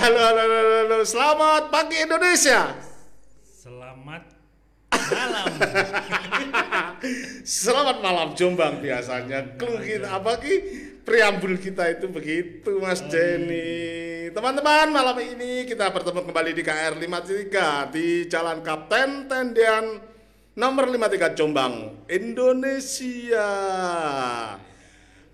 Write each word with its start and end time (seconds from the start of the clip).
halo, 0.00 0.16
halo, 0.16 0.40
halo, 0.40 0.76
halo. 0.88 0.98
Selamat 1.04 1.62
pagi 1.68 1.96
Indonesia. 2.00 2.72
Selamat 3.44 4.22
malam. 4.96 5.46
Selamat 7.44 7.96
malam 8.00 8.28
Jombang 8.32 8.80
biasanya. 8.80 9.60
Clue 9.60 9.80
kita 9.84 10.08
apa 10.16 10.40
ki? 10.40 10.54
Preambul 11.04 11.60
kita 11.60 11.88
itu 11.92 12.08
begitu 12.08 12.80
Mas 12.80 13.04
Jenny. 13.12 14.30
Teman-teman, 14.30 14.88
malam 14.94 15.16
ini 15.20 15.66
kita 15.68 15.90
bertemu 15.90 16.22
kembali 16.22 16.50
di 16.54 16.62
KR 16.62 16.94
53 16.96 17.92
di 17.92 18.06
Jalan 18.30 18.62
Kapten 18.62 19.26
Tendian 19.26 20.00
nomor 20.54 20.86
53 20.88 21.34
Jombang, 21.36 22.06
Indonesia. 22.06 23.48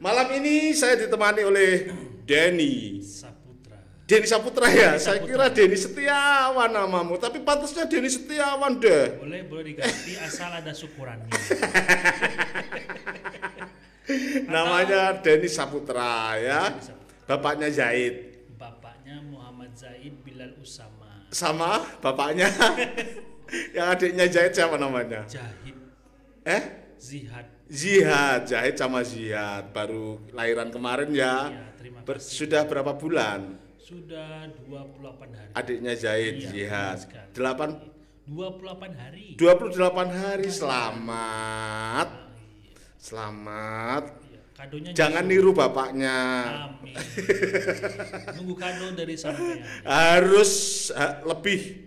Malam 0.00 0.28
ini 0.38 0.72
saya 0.72 0.96
ditemani 0.96 1.42
oleh 1.44 1.70
Denny. 2.24 3.04
Denny 4.06 4.22
Saputra 4.22 4.70
ya, 4.70 4.94
Denny 4.94 5.02
saya 5.02 5.18
Saputra. 5.18 5.26
kira 5.26 5.46
Denny 5.50 5.74
Setiawan 5.74 6.70
namamu, 6.70 7.18
tapi 7.18 7.42
pantasnya 7.42 7.84
Denny 7.84 8.06
Setiawan 8.06 8.78
deh. 8.78 9.18
Boleh 9.18 9.42
boleh 9.42 9.64
diganti 9.66 10.14
asal 10.16 10.54
ada 10.54 10.70
syukurannya. 10.70 11.26
Namanya 14.46 15.18
Denny 15.18 15.50
Saputra 15.50 16.38
ya. 16.38 16.70
Denny 16.70 16.82
Saputra. 16.82 17.26
Bapaknya 17.26 17.68
Zaid. 17.68 18.14
Bapaknya 18.54 19.18
Muhammad 19.26 19.74
Zaid 19.74 20.22
Bilal 20.22 20.54
Usama. 20.56 21.26
Sama 21.34 21.82
bapaknya 21.98 22.46
yang 23.76 23.90
adiknya 23.90 24.30
Zaid 24.30 24.54
siapa 24.54 24.78
namanya? 24.78 25.26
Jahid 25.26 25.74
Eh? 26.46 26.62
Zihad. 26.96 27.46
Zihad, 27.66 28.46
Zahid 28.46 28.78
sama 28.78 29.02
Zihad 29.02 29.74
baru 29.74 30.22
lahiran 30.30 30.70
kemarin 30.70 31.10
ya. 31.10 31.50
Ya, 31.50 31.66
terima 31.74 31.98
Ber- 32.06 32.22
kasih. 32.22 32.46
sudah 32.46 32.62
berapa 32.62 32.94
bulan? 32.94 33.58
Sudah 33.86 34.50
28 34.66 35.30
hari. 35.30 35.50
Adiknya 35.54 35.94
Zaid, 35.94 36.34
Iya, 36.42 36.98
sekali. 36.98 37.30
8 37.38 37.70
28 38.26 38.90
hari. 38.98 39.38
28 39.38 40.10
hari 40.10 40.48
selamat. 40.50 42.08
Ah, 42.10 42.26
iya. 42.66 42.74
Selamat. 42.98 44.04
Iya, 44.26 44.40
Kadonya 44.58 44.90
Jangan 44.90 45.24
niru 45.30 45.54
bapaknya. 45.54 46.18
Amin. 46.66 46.98
Nunggu 48.34 48.58
kado 48.58 48.90
dari 48.90 49.14
sampean. 49.14 49.62
Harus 49.86 50.52
ha, 50.90 51.22
lebih 51.22 51.86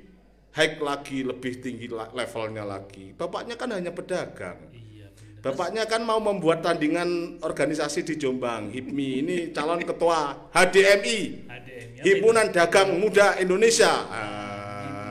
high 0.56 0.80
lagi, 0.80 1.28
lebih 1.28 1.60
tinggi 1.60 1.92
la- 1.92 2.16
levelnya 2.16 2.64
lagi. 2.64 3.12
Bapaknya 3.12 3.60
kan 3.60 3.76
hanya 3.76 3.92
pedagang. 3.92 4.72
Iya. 4.72 4.89
Bapaknya 5.40 5.88
kan 5.88 6.04
mau 6.04 6.20
membuat 6.20 6.60
tandingan 6.60 7.40
organisasi 7.40 8.04
di 8.04 8.20
Jombang, 8.20 8.76
HIPMI. 8.76 9.10
Ini 9.24 9.56
calon 9.56 9.80
ketua 9.88 10.52
HDMI, 10.52 11.20
ya. 11.96 12.04
Himpunan 12.04 12.52
Dagang 12.52 13.00
Muda 13.00 13.40
Indonesia. 13.40 14.04
Ah, 14.12 15.08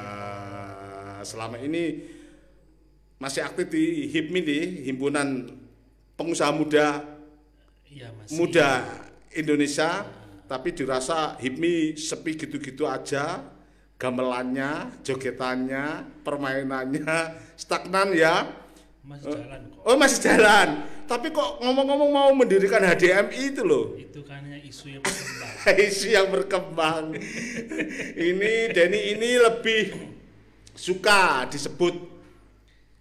selama 1.25 1.57
ini 1.57 2.05
masih 3.17 3.41
aktif 3.41 3.73
di 3.73 4.05
HIPMI 4.13 4.41
di 4.45 4.85
Himpunan 4.93 5.49
Pengusaha 6.15 6.53
Muda 6.53 7.17
Iya, 7.89 8.13
masih. 8.13 8.37
Muda 8.37 8.85
Indonesia, 9.33 10.05
tapi 10.45 10.77
dirasa 10.77 11.41
HIPMI 11.41 11.97
sepi 11.97 12.37
gitu-gitu 12.37 12.85
aja. 12.85 13.49
Gamelannya, 13.99 15.03
jogetannya, 15.03 16.07
permainannya 16.23 17.35
stagnan 17.59 18.15
ya. 18.15 18.47
Masih 19.09 19.33
jalan 19.33 19.61
kok. 19.73 19.83
Oh 19.89 19.97
masih 19.97 20.19
jalan. 20.21 20.69
Tapi 21.09 21.27
kok 21.33 21.51
ngomong-ngomong 21.65 22.11
mau 22.13 22.31
mendirikan 22.37 22.85
HDMI 22.85 23.57
itu 23.57 23.65
loh. 23.65 23.97
Itu 23.97 24.21
kan 24.29 24.45
hanya 24.45 24.61
isu 24.61 24.93
yang 24.93 25.03
berkembang. 25.03 25.53
Isu 25.89 26.07
yang 26.13 26.29
berkembang. 26.29 27.05
ini 28.17 28.53
Denny 28.73 29.01
ini 29.17 29.31
lebih 29.41 29.85
suka 30.77 31.49
disebut 31.49 31.97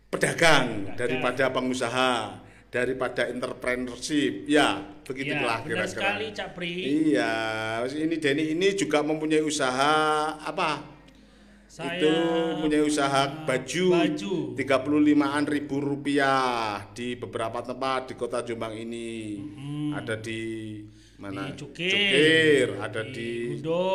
pedagang 0.08 0.88
Pedagang. 0.88 0.96
daripada 0.96 1.46
pengusaha, 1.52 2.40
daripada 2.72 3.28
entrepreneurship. 3.28 4.48
Ya, 4.48 4.80
begitulah 5.04 5.60
ya, 5.62 5.67
kira-kira. 5.67 5.88
sekali 5.92 6.26
Cak 6.32 6.50
Pri. 6.56 6.73
Iya, 7.12 7.32
ini 7.92 8.16
Denny 8.16 8.44
ini 8.56 8.67
juga 8.80 9.04
mempunyai 9.04 9.44
usaha 9.44 10.36
apa? 10.40 10.97
Saya 11.77 11.93
itu 12.02 12.10
punya 12.58 12.82
usaha 12.82 13.30
baju, 13.45 13.86
Baju. 13.93 14.33
35-an 14.58 15.45
ribu 15.45 15.77
rupiah 15.77 16.82
di 16.89 17.14
beberapa 17.14 17.61
tempat 17.61 18.10
di 18.10 18.14
kota 18.17 18.42
Jombang 18.42 18.73
ini. 18.73 19.38
Hmm. 19.54 19.93
Ada 19.93 20.17
di 20.17 20.42
mana? 21.21 21.54
Di 21.54 21.61
Cukir, 21.61 21.93
Cukir, 21.93 22.67
ada 22.82 23.02
di, 23.05 23.14
di 23.14 23.61
Gudo, 23.61 23.86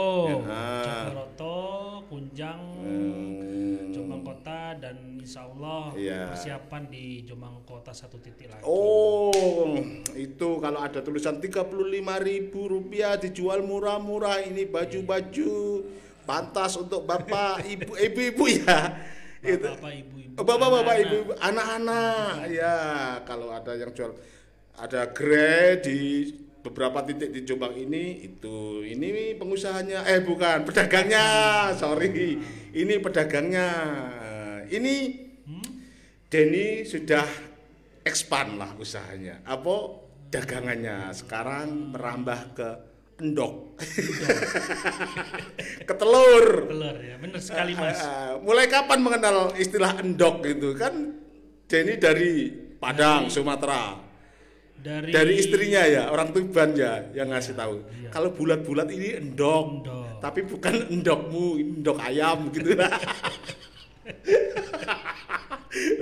Ya. 0.46 0.62
Jogoroto, 1.10 1.58
Kunjang, 2.06 2.62
Hmm. 2.78 3.90
Jombang 3.90 4.22
Kota 4.22 4.78
dan 4.78 5.18
Insya 5.18 5.42
Allah 5.42 5.90
Iya. 5.98 6.30
persiapan 6.30 6.82
di 6.86 7.26
Jombang 7.26 7.66
Kota 7.66 7.90
satu 7.90 8.22
titik 8.22 8.46
lagi. 8.46 8.62
Oh, 8.62 9.74
itu 10.14 10.48
kalau 10.62 10.78
ada 10.78 11.02
tulisan 11.02 11.42
35.000 11.42 12.22
ribu 12.22 12.70
rupiah 12.70 13.18
dijual 13.18 13.66
murah-murah 13.66 14.38
ini 14.46 14.70
baju-baju 14.70 15.82
pantas 16.22 16.78
untuk 16.78 17.04
bapak 17.04 17.66
ibu 17.66 17.92
ibu-ibu 17.94 18.44
ya. 18.48 18.78
Itu. 19.42 19.66
Bapak-bapak, 19.66 19.92
ibu-ibu, 19.98 20.38
Oh, 20.38 20.44
Bapak-bapak, 20.46 20.96
ibu-ibu, 21.02 21.32
anak-anak. 21.36 22.46
Ya, 22.48 22.78
kalau 23.26 23.50
ada 23.50 23.74
yang 23.74 23.90
jual 23.90 24.14
ada 24.78 25.10
grey 25.10 25.82
di 25.82 25.98
beberapa 26.62 27.02
titik 27.02 27.34
di 27.34 27.42
Jombang 27.42 27.74
ini 27.74 28.22
itu 28.22 28.86
ini 28.86 29.34
pengusahanya 29.34 30.06
eh 30.06 30.22
bukan 30.22 30.62
pedagangnya 30.62 31.26
sorry 31.74 32.38
ini 32.70 32.94
pedagangnya 33.02 33.66
ini 34.70 34.94
Hmm? 35.42 35.58
Denny 36.30 36.86
sudah 36.86 37.26
expand 38.06 38.62
lah 38.62 38.78
usahanya 38.78 39.42
apa 39.42 39.74
dagangannya 40.30 41.10
sekarang 41.10 41.90
merambah 41.90 42.40
ke 42.54 42.68
endok. 43.20 43.76
Ke 45.88 45.94
telur 45.98 46.70
ya, 47.02 47.18
benar 47.18 47.40
sekali 47.42 47.74
Mas. 47.76 48.00
Ah, 48.00 48.38
mulai 48.40 48.70
kapan 48.70 49.02
mengenal 49.02 49.52
istilah 49.58 49.98
endok 50.00 50.46
itu? 50.46 50.72
Kan 50.78 51.18
Denny 51.68 51.98
dari 52.00 52.48
Padang 52.80 53.28
Sumatera. 53.28 54.00
Dari 54.82 55.14
dari 55.14 55.38
istrinya 55.38 55.86
ya. 55.86 56.10
Orang 56.10 56.34
Tuban 56.34 56.74
ya 56.74 57.06
yang 57.14 57.30
ngasih 57.30 57.54
tahu. 57.54 57.86
iya. 58.02 58.10
kalau 58.10 58.34
bulat-bulat 58.34 58.90
ini 58.90 59.14
endok. 59.14 59.86
Endok. 59.86 60.18
tapi 60.22 60.42
bukan 60.46 60.86
endokmu 60.90 61.58
endok 61.58 61.98
ayam 62.02 62.50
gitu. 62.50 62.74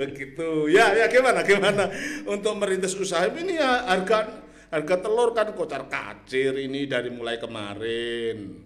Begitu. 0.01 0.49
Ya 0.73 0.97
ya 0.97 1.05
gimana 1.07 1.45
gimana? 1.45 1.89
Untuk 2.25 2.57
merintis 2.57 2.97
usaha 2.97 3.29
ini 3.29 3.61
ya 3.61 3.85
harga 3.85 4.41
harga 4.71 4.95
telur 5.03 5.35
kan 5.35 5.51
kocar 5.51 5.91
kacir 5.91 6.55
ini 6.55 6.87
dari 6.87 7.11
mulai 7.11 7.35
kemarin. 7.35 8.63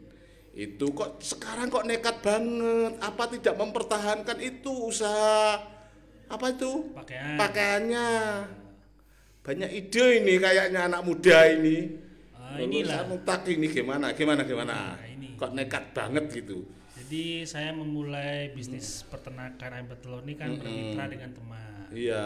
Itu 0.55 0.95
kok 0.95 1.19
sekarang 1.19 1.67
kok 1.67 1.83
nekat 1.83 2.23
banget? 2.23 2.95
Apa 3.03 3.27
tidak 3.27 3.59
mempertahankan 3.59 4.39
itu 4.39 4.71
usaha 4.88 5.59
apa 6.25 6.45
itu? 6.53 6.95
Pakaian. 6.95 7.35
pakaiannya. 7.35 8.09
Banyak 9.45 9.69
ide 9.69 10.05
ini 10.23 10.33
kayaknya 10.41 10.88
anak 10.88 11.01
muda 11.05 11.38
ini. 11.51 12.01
Ah, 12.33 12.57
inilah. 12.57 13.03
Lulusan 13.03 13.17
utak 13.19 13.41
ini 13.51 13.67
gimana 13.67 14.16
gimana 14.16 14.41
gimana? 14.47 14.95
Nah, 14.95 15.05
ini. 15.05 15.35
kok 15.35 15.51
nekat 15.53 15.91
banget 15.91 16.25
gitu? 16.31 16.66
Jadi 16.95 17.45
saya 17.45 17.69
memulai 17.75 18.49
bisnis 18.55 19.05
peternakan 19.05 19.69
ayam 19.69 19.85
petelur 19.91 20.25
ini 20.25 20.33
kan 20.39 20.55
bermitra 20.57 21.05
dengan 21.05 21.29
teman. 21.35 21.85
iya. 21.93 22.25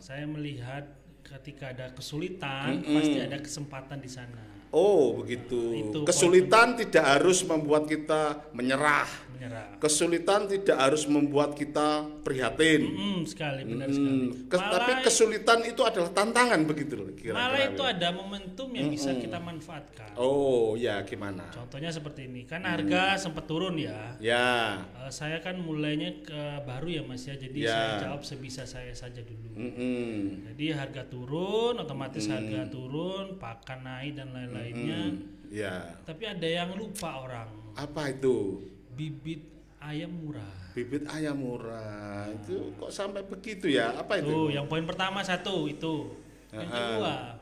Saya 0.00 0.24
melihat 0.24 0.88
ketika 1.28 1.76
ada 1.76 1.92
kesulitan 1.92 2.80
pasti 2.82 3.18
ada 3.20 3.38
kesempatan 3.38 4.00
di 4.00 4.10
sana. 4.10 4.57
Oh 4.70 5.18
begitu 5.18 5.60
Itu 5.86 5.98
kesulitan 6.02 6.76
tidak 6.76 7.04
harus 7.08 7.40
membuat 7.42 7.84
kita 7.84 8.20
menyerah 8.50 9.08
Menyerah. 9.30 9.78
kesulitan 9.78 10.44
tidak 10.44 10.74
harus 10.76 11.06
membuat 11.06 11.54
kita 11.54 11.88
prihatin 12.20 12.82
Hmm, 12.90 13.22
sekali 13.22 13.62
benar 13.62 13.86
Hmm, 13.86 13.94
sekali. 13.94 14.18
kes- 14.44 14.66
tapi 14.68 14.90
Malah, 14.92 15.04
kesulitan 15.04 15.58
itu 15.62 15.80
adalah 15.80 16.10
tantangan 16.10 16.60
begitu 16.64 16.92
loh 16.94 17.06
kira-kira. 17.08 17.38
malah 17.38 17.62
itu 17.64 17.82
ada 17.82 18.08
momentum 18.10 18.68
yang 18.70 18.88
bisa 18.88 19.14
kita 19.14 19.38
manfaatkan. 19.38 20.10
oh 20.14 20.74
ya 20.74 20.98
gimana 21.02 21.46
Contohnya 21.48 21.88
seperti 21.88 22.26
ini, 22.26 22.42
kan 22.42 22.60
harga 22.62 23.14
sempat 23.16 23.46
turun 23.46 23.78
ya. 23.78 24.18
ya 24.18 24.82
Eh, 24.98 25.10
saya 25.10 25.38
kan 25.38 25.54
mulainya 25.56 26.18
ke 26.20 26.40
baru 26.64 26.90
ya 26.90 27.02
Mas 27.02 27.22
ya, 27.22 27.34
jadi 27.34 27.58
Ya. 27.60 27.70
saya 27.70 27.90
jawab 28.04 28.22
sebisa 28.22 28.62
saya 28.64 28.90
saja 28.92 29.22
dulu. 29.22 29.54
Mm-mm. 29.54 30.50
Jadi 30.50 30.64
harga 30.70 31.02
turun, 31.04 31.78
otomatis 31.78 32.26
harga 32.26 32.66
turun, 32.66 33.38
pakan 33.38 33.80
naik 33.80 34.12
dan 34.14 34.34
lainnya. 34.58 35.02
Hmm, 35.14 35.38
Yeah. 35.48 35.96
Tapi 36.04 36.28
ada 36.28 36.44
yang 36.44 36.76
lupa 36.76 37.24
orang. 37.24 37.48
Apa 37.72 38.12
itu? 38.12 38.60
Bibit 38.92 39.48
ayam 39.80 40.12
murah. 40.12 40.56
Bibit 40.76 41.08
ayam 41.08 41.40
murah. 41.40 42.28
Nah. 42.28 42.36
Itu 42.36 42.76
kok 42.76 42.92
sampai 42.92 43.24
begitu 43.24 43.72
ya? 43.72 43.96
Apa 43.96 44.20
itu? 44.20 44.28
Tuh, 44.28 44.48
yang 44.52 44.68
poin 44.68 44.84
pertama 44.84 45.24
satu 45.24 45.64
itu. 45.64 46.12
Yang 46.52 46.68
kedua, 46.68 47.40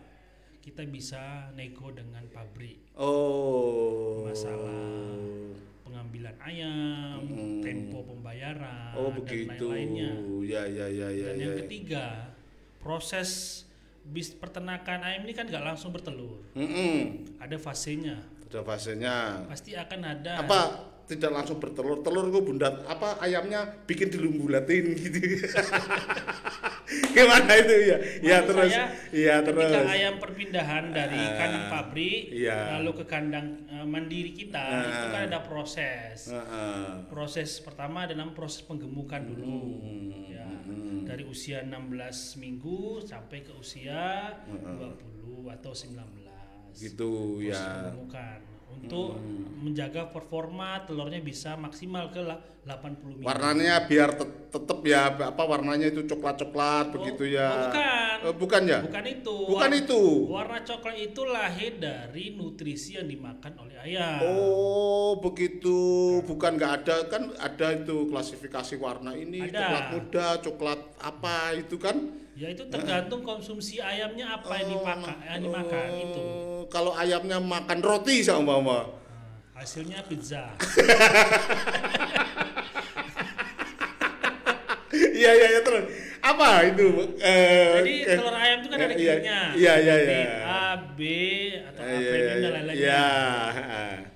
kita 0.62 0.82
bisa 0.86 1.50
nego 1.54 1.90
dengan 1.90 2.22
pabrik. 2.30 2.78
Oh. 2.94 4.26
Masalah 4.26 4.86
pengambilan 5.86 6.36
ayam, 6.42 7.22
hmm. 7.26 7.62
tempo 7.62 8.02
pembayaran 8.06 8.94
oh, 8.98 9.10
begitu. 9.14 9.50
dan 9.50 9.58
lain-lainnya. 9.58 10.12
Ya, 10.46 10.62
ya, 10.66 10.86
ya, 10.86 11.08
ya, 11.10 11.24
dan 11.30 11.36
ya, 11.38 11.42
yang 11.42 11.56
ketiga, 11.66 12.04
proses 12.78 13.62
bis 14.06 14.30
peternakan 14.32 15.02
ayam 15.02 15.26
ini 15.26 15.34
kan 15.34 15.46
nggak 15.50 15.64
langsung 15.64 15.90
bertelur. 15.90 16.42
Mm-mm. 16.54 17.26
Ada 17.42 17.58
fasenya. 17.58 18.16
Ada 18.46 18.62
fasenya. 18.62 19.46
Pasti 19.50 19.74
akan 19.74 20.00
ada 20.06 20.32
Apa 20.40 20.60
tidak 21.06 21.30
langsung 21.34 21.58
bertelur? 21.58 22.02
Telur 22.02 22.30
kok 22.30 22.42
bunda 22.46 22.68
apa 22.86 23.18
ayamnya 23.22 23.66
bikin 23.86 24.10
dilumbulatin 24.10 24.94
gitu. 24.94 25.18
Gimana 27.16 27.50
itu 27.56 27.74
ya? 27.82 27.98
Ya 28.22 28.38
terus. 28.42 28.70
saya, 28.70 28.86
Iya 29.10 29.34
terus. 29.42 29.66
Ketika 29.66 29.90
ayam 29.90 30.14
perpindahan 30.16 30.84
dari 30.90 31.18
Ah, 31.18 31.34
kandang 31.34 31.66
pabrik 31.68 32.22
iya. 32.30 32.78
lalu 32.78 32.90
ke 32.94 33.04
kandang 33.04 33.46
eh, 33.66 33.82
mandiri 33.82 34.30
kita, 34.30 34.62
Ah. 34.62 34.84
itu 34.84 35.06
kan 35.10 35.22
ada 35.26 35.40
proses. 35.42 36.30
Heeh. 36.30 37.06
Proses 37.06 37.58
pertama 37.58 38.06
adalah 38.06 38.30
proses 38.30 38.62
penggemukan 38.62 39.22
dulu. 39.24 39.82
Hmm. 39.82 40.26
Ya, 40.26 40.46
dari 41.04 41.24
usia 41.24 41.62
16 41.62 42.34
minggu 42.36 43.00
sampai 43.00 43.42
ke 43.42 43.52
usia 43.52 44.34
20 44.46 45.50
atau 45.50 45.72
19. 45.72 46.22
Gitu 46.72 47.10
Proses 47.40 47.50
ya. 47.50 47.62
penggemukan 47.82 48.38
untuk 48.70 49.18
menjaga 49.56 50.10
performa 50.12 50.84
telurnya 50.86 51.18
bisa 51.18 51.58
maksimal 51.58 52.10
ke 52.14 52.22
la- 52.22 52.38
80 52.66 53.22
minggu. 53.22 53.26
Warnanya 53.26 53.86
biar 53.86 54.18
tet- 54.18 54.50
tetep 54.50 54.82
ya 54.82 55.14
apa 55.14 55.38
warnanya 55.46 55.86
itu 55.86 56.02
coklat-coklat 56.02 56.90
begitu 56.90 57.30
ya. 57.30 57.46
oh, 57.46 57.62
bukan. 57.70 58.16
Eh, 58.26 58.34
bukan 58.34 58.62
ya? 58.66 58.78
Bukan 58.82 59.04
itu. 59.06 59.36
Bukan 59.46 59.70
War- 59.70 59.78
itu. 59.78 60.02
Warna 60.26 60.58
coklat 60.66 60.96
itu 60.98 61.20
lahir 61.30 61.72
dari 61.78 62.24
nutrisi 62.34 62.98
yang 62.98 63.06
dimakan 63.06 63.52
oleh 63.62 63.76
ayam. 63.78 64.18
Oh 64.26 65.22
begitu, 65.22 65.78
bukan 66.26 66.58
nggak 66.58 66.72
ada 66.82 66.96
kan 67.06 67.30
ada 67.38 67.66
itu 67.70 68.10
klasifikasi 68.10 68.74
warna 68.82 69.14
ini 69.14 69.46
Ada. 69.46 69.54
coklat 69.62 69.86
muda, 69.94 70.26
coklat 70.42 70.80
apa 70.98 71.36
itu 71.54 71.78
kan? 71.78 72.25
Ya 72.36 72.52
itu 72.52 72.68
tergantung 72.68 73.24
konsumsi 73.24 73.80
ayamnya 73.80 74.36
apa 74.36 74.60
yang 74.60 74.76
dipakai, 74.76 75.16
yang 75.24 75.40
dimakan 75.40 75.88
itu. 75.96 76.20
Oh, 76.20 76.68
Kalau 76.68 76.92
ayamnya 76.92 77.40
makan 77.40 77.80
roti 77.80 78.20
sama 78.20 78.60
mama, 78.60 78.92
Nah, 79.56 79.64
hasilnya 79.64 80.04
pizza. 80.04 80.52
iya 85.16 85.32
iya 85.32 85.48
iya 85.48 85.60
terus 85.64 85.88
apa 86.20 86.60
itu? 86.68 87.16
Eh, 87.16 87.72
Jadi 87.80 87.94
eh, 88.04 88.16
telur 88.20 88.36
ayam 88.36 88.60
itu 88.60 88.68
kan 88.68 88.76
ada 88.76 88.84
eh, 88.84 88.92
iya, 89.00 89.16
giginya. 89.16 89.40
Iya 89.56 89.74
iya 89.80 89.94
iya. 89.96 90.20
A, 90.44 90.60
B 90.92 91.00
atau 91.64 91.80
A 91.80 91.88
Eh, 91.88 91.96
Iya 91.96 92.04
premium 92.12 92.28
dan 92.28 92.36
iya 92.36 92.50
lain-lainnya. 92.52 92.76
iya. 92.76 94.12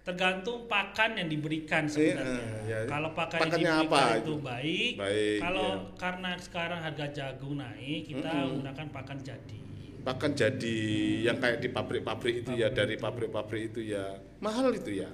Tergantung 0.00 0.64
pakan 0.64 1.12
yang 1.12 1.28
diberikan 1.28 1.84
Iya, 1.84 1.92
sebenarnya. 1.92 2.44
iya. 2.64 2.78
Kalau 2.88 3.10
pakan 3.12 3.38
Pakannya 3.38 3.60
yang 3.60 3.78
apa 3.84 3.84
diberikan 3.84 4.16
itu? 4.16 4.24
itu 4.24 4.34
baik, 4.40 4.92
Baik, 4.96 5.38
kalau 5.38 5.68
iya. 5.68 5.76
karena 5.94 6.30
sekarang 6.40 6.80
harga 6.80 7.06
jagung 7.12 7.54
naik, 7.56 8.00
kita 8.08 8.30
menggunakan 8.48 8.86
pakan 8.90 9.18
jadi. 9.20 9.58
Bahkan 10.00 10.30
jadi 10.32 10.78
yang 11.22 11.36
kayak 11.36 11.60
di 11.60 11.68
pabrik-pabrik 11.68 12.34
itu 12.40 12.52
ya 12.54 12.72
dari 12.72 12.96
pabrik-pabrik 12.96 13.62
itu 13.70 13.80
ya 13.86 14.16
mahal 14.40 14.72
itu 14.72 15.04
ya 15.04 15.12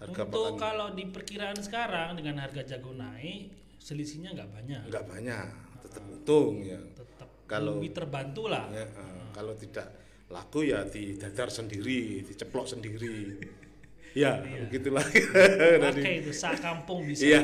harga 0.00 0.24
Untuk 0.24 0.32
pakan 0.32 0.56
kalau 0.56 0.86
di 0.96 1.04
perkiraan 1.06 1.60
sekarang 1.60 2.16
dengan 2.16 2.40
harga 2.40 2.64
jagung 2.66 2.96
naik, 2.96 3.52
selisihnya 3.76 4.32
nggak 4.32 4.48
banyak. 4.50 4.82
nggak 4.88 5.04
banyak, 5.04 5.46
tetap 5.82 6.02
untung 6.08 6.64
ya. 6.64 6.80
Tetap 6.96 7.28
Kalau- 7.44 7.76
lebih 7.76 7.92
terbantu 7.92 8.48
lah. 8.48 8.64
Ya, 8.72 8.88
eh, 8.88 9.22
kalau 9.30 9.52
tidak 9.52 9.92
laku 10.26 10.64
ya 10.64 10.80
didadar 10.82 11.52
sendiri, 11.52 12.24
diceplok 12.24 12.64
sendiri. 12.66 13.20
ya, 14.12 14.40
begitulah. 14.68 15.04
Pakai 15.04 16.24
itu 16.24 16.32
sak 16.32 16.60
kampung 16.60 17.08
bisa. 17.08 17.24
Iya. 17.24 17.40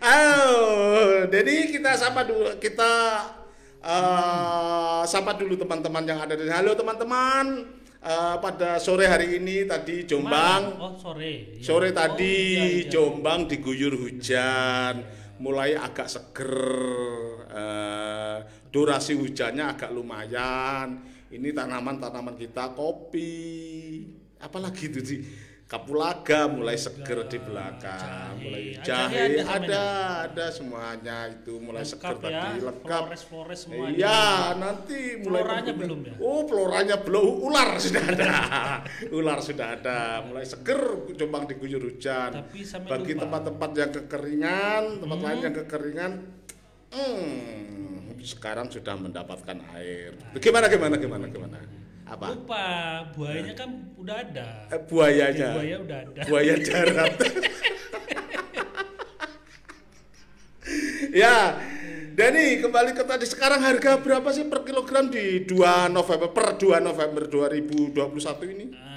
Oh, 0.00 1.28
jadi 1.28 1.68
kita 1.68 1.96
sapa 1.96 2.24
dulu 2.24 2.56
kita 2.56 2.92
eh, 3.80 5.02
sapa 5.04 5.36
dulu 5.36 5.54
teman-teman 5.60 6.04
yang 6.08 6.18
ada 6.24 6.32
di. 6.32 6.48
Halo 6.48 6.72
teman-teman. 6.72 7.66
Eh, 8.02 8.36
pada 8.42 8.82
sore 8.82 9.06
hari 9.06 9.38
ini 9.38 9.62
tadi 9.62 10.02
Jombang. 10.02 10.74
Oh 10.80 10.98
sore. 10.98 11.54
Iya. 11.54 11.62
Sore 11.62 11.88
Oh, 11.90 11.94
tadi 11.94 12.36
iya, 12.58 12.66
iya. 12.82 12.90
Jombang 12.90 13.46
diguyur 13.46 13.94
hujan, 13.94 15.06
mulai 15.38 15.78
agak 15.78 16.10
seger. 16.10 16.66
eh, 17.52 18.38
durasi 18.72 19.12
hujannya 19.12 19.76
agak 19.76 19.92
lumayan. 19.92 21.04
Ini 21.32 21.52
tanaman-tanaman 21.52 22.36
kita 22.36 22.72
kopi, 22.76 24.04
apalagi 24.36 24.88
itu 24.92 25.00
sih 25.00 25.20
kapulaga 25.72 26.52
mulai 26.52 26.76
seger 26.76 27.24
di 27.32 27.40
belakang, 27.40 28.36
jahe. 28.36 28.44
mulai 28.44 28.62
Ah, 28.76 28.84
jahe 28.84 29.16
jahe 29.16 29.40
ada 29.40 29.56
ada, 29.56 29.84
ada 30.28 30.46
semuanya 30.52 31.32
itu 31.32 31.56
mulai 31.56 31.80
seger 31.80 32.20
Lengkap 32.20 32.28
ya, 32.28 32.40
tadi 32.44 32.58
lengkap. 32.60 33.02
Flores-flores 33.08 33.60
semua. 33.64 33.88
Iya, 33.88 34.20
nanti 34.60 35.16
mulai 35.24 35.40
Floranya 35.40 35.72
belum 35.72 35.98
ya? 36.04 36.14
Oh, 36.20 36.40
floranya 36.44 36.96
belum. 37.00 37.24
Ular 37.40 37.70
sudah 37.80 38.04
ada. 38.04 38.32
Ular 39.16 39.38
sudah 39.40 39.66
ada. 39.80 40.00
Mulai 40.28 40.44
seger 40.44 40.80
Jombang 41.16 41.48
diguyur 41.48 41.80
hujan. 41.80 42.36
Tapi 42.36 42.60
sampai 42.68 42.92
Bagi 42.92 43.12
tempat-tempat 43.16 43.70
yang 43.72 43.90
kekeringan, 43.96 44.82
tempat 45.00 45.18
lain 45.24 45.38
yang 45.40 45.54
kekeringan, 45.56 46.12
hmm, 46.92 48.20
sekarang 48.20 48.68
sudah 48.68 48.92
mendapatkan 49.00 49.56
air. 49.72 50.12
Gimana 50.36 50.68
gimana 50.68 51.00
gimana 51.00 51.24
gimana? 51.32 51.81
Apa? 52.12 52.26
Lupa, 52.36 52.66
buayanya 53.16 53.54
kan 53.56 53.70
udah 53.96 54.16
ada. 54.20 54.68
Eh, 54.68 54.80
buayanya. 54.84 55.56
Buaya 55.56 55.76
udah 55.80 55.98
ada. 56.04 56.20
Buaya 56.28 56.54
darat. 56.60 57.16
ya. 61.24 61.36
Dani 62.12 62.60
kembali 62.60 62.92
ke 62.92 63.08
tadi 63.08 63.24
sekarang 63.24 63.64
harga 63.64 63.96
berapa 63.96 64.28
sih 64.36 64.44
per 64.44 64.68
kilogram 64.68 65.08
di 65.08 65.48
2 65.48 65.88
November 65.88 66.28
per 66.28 66.60
2 66.60 66.76
November 66.84 67.24
2021 67.24 68.52
ini? 68.52 68.64
Nah, 68.68 68.91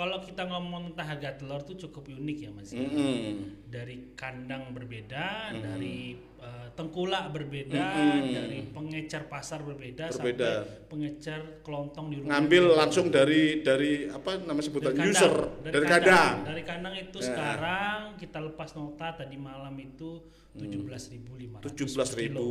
kalau 0.00 0.16
kita 0.18 0.48
ngomong 0.48 0.96
tentang 0.96 1.06
harga 1.12 1.36
telur 1.36 1.60
tuh 1.60 1.76
cukup 1.76 2.08
unik 2.08 2.38
ya 2.40 2.50
Mas. 2.50 2.72
Mm-mm. 2.72 3.60
Dari 3.68 4.16
kandang 4.16 4.72
berbeda, 4.72 5.52
dari 5.52 6.16
eh, 6.40 6.68
tengkulak 6.72 7.28
berbeda, 7.28 7.84
dari 8.24 8.64
pengecer 8.66 9.28
pasar 9.28 9.60
berbeda, 9.60 10.08
Berbeda. 10.08 10.64
sampai 10.64 10.88
pengecer 10.88 11.60
kelontong 11.60 12.08
di 12.08 12.16
rumah. 12.16 12.32
Ngambil 12.32 12.64
langsung 12.74 13.12
dari 13.12 13.60
dari 13.60 14.08
apa 14.08 14.40
nama 14.40 14.56
sebutan 14.58 14.96
kandang. 14.96 15.12
user 15.12 15.34
dari, 15.60 15.84
kandang. 15.84 16.34
Dari 16.48 16.62
kandang 16.64 16.94
itu 16.96 17.18
Ya. 17.20 17.26
sekarang 17.28 17.98
kita 18.16 18.40
lepas 18.40 18.72
nota 18.72 19.12
tadi 19.12 19.36
malam 19.36 19.76
itu 19.76 20.24
17.500. 20.56 21.60
17.000 21.60 22.16
ribu. 22.16 22.48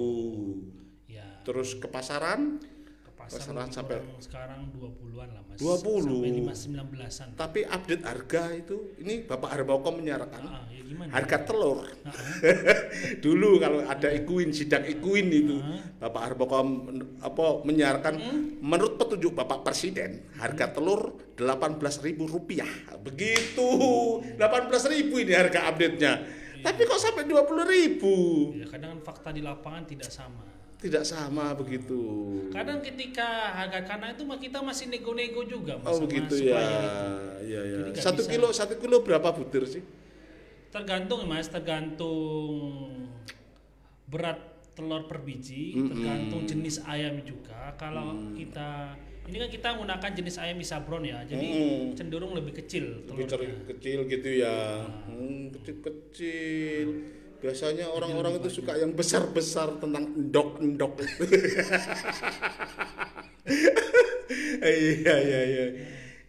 Ya, 1.09 1.41
Terus 1.41 1.73
ke 1.73 1.89
pasaran 1.89 2.61
pasar 3.19 3.43
Pasaran 3.43 3.67
sampai- 3.67 3.99
sekarang 4.17 4.71
20-an 4.71 5.27
lah 5.29 5.43
Mas. 5.43 5.59
20. 5.59 6.01
Sampai 6.01 6.31
5 6.31 6.55
19-an. 6.55 7.27
tapi 7.35 7.59
update 7.61 8.01
harga 8.01 8.43
itu 8.55 8.77
ini 8.97 9.21
Bapak 9.21 9.49
Harbakom 9.51 9.99
menyarankan 9.99 10.39
Ah, 10.41 10.63
ya 10.65 10.81
gimana? 10.81 11.11
harga 11.11 11.37
telur. 11.43 11.83
Ah, 11.83 12.07
ah. 12.07 12.15
Dulu 13.19 13.59
kalau 13.59 13.83
ada 13.83 14.09
ikuin 14.09 14.49
sidak 14.49 14.87
ikuin 14.89 15.27
itu 15.27 15.59
Bapak 15.97 16.21
Harbakom 16.25 16.67
men- 16.87 17.19
apa 17.19 17.45
menyarankan 17.61 18.15
menurut 18.57 18.95
petunjuk 18.95 19.35
Bapak 19.35 19.61
Presiden 19.61 20.23
harga 20.33 20.71
telur 20.71 21.19
18.000 21.35 21.59
rupiah 22.25 22.71
begitu 22.97 23.67
18.000 24.33 24.39
ini 25.17 25.33
harga 25.33 25.67
update-nya 25.67 26.13
tapi 26.59 26.81
kok 26.83 26.97
sampai 26.97 27.23
20.000 27.23 28.03
Ya, 28.53 28.65
kadang 28.67 28.89
kan 28.91 29.01
fakta 29.01 29.29
di 29.31 29.39
lapangan 29.39 29.83
tidak 29.85 30.07
sama. 30.09 30.43
Tidak 30.79 31.03
sama 31.03 31.51
begitu. 31.53 31.99
Kadang 32.49 32.79
ketika 32.79 33.27
harga 33.51 33.83
kandang 33.83 34.15
itu 34.15 34.23
kita 34.39 34.63
masih 34.63 34.87
nego-nego 34.87 35.43
juga 35.43 35.75
Mas, 35.75 35.91
oh 35.91 36.07
begitu 36.07 36.39
ya. 36.39 36.55
iya 37.43 37.61
ya 37.61 37.77
nggak 37.91 37.99
satu 37.99 38.23
bisa. 38.23 38.31
kilo 38.31 38.47
satu 38.49 38.73
kilo 38.79 39.03
berapa 39.03 39.27
butir 39.29 39.67
sih? 39.67 39.83
Tergantung 40.71 41.27
Mas, 41.27 41.51
tergantung 41.51 42.95
berat 44.05 44.39
telur 44.71 45.03
per 45.05 45.19
biji, 45.19 45.75
tergantung 45.75 46.47
jenis 46.47 46.79
ayam 46.87 47.19
juga. 47.21 47.75
Kalau 47.75 48.31
kita 48.31 48.95
ini 49.27 49.37
kan 49.37 49.49
kita 49.51 49.67
menggunakan 49.75 50.11
jenis 50.15 50.35
ayam 50.39 50.57
isabron 50.57 51.03
ya, 51.03 51.21
jadi 51.21 51.43
Mm. 51.43 51.93
cenderung 51.93 52.33
lebih 52.33 52.55
kecil 52.55 53.03
lebih 53.05 53.27
telurnya. 53.27 53.51
cer- 53.51 53.65
kecil 53.67 53.99
gitu 54.07 54.29
ya. 54.39 54.87
Hmm, 55.05 55.51
kecil-kecil 55.53 56.87
biasanya 57.39 57.87
orang-orang 57.87 58.37
itu 58.37 58.49
suka 58.53 58.75
yang 58.75 58.91
besar-besar 58.91 59.79
tentang 59.79 60.11
endok-endok 60.11 60.91
itu 60.99 61.23
iya 64.61 65.15
iya 65.17 65.41
iya 65.45 65.65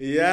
Ya, 0.01 0.33